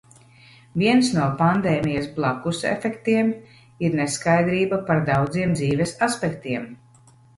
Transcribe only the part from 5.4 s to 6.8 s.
dzīves aspektiem.